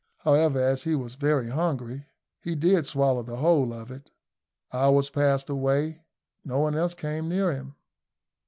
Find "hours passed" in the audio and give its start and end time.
4.73-5.47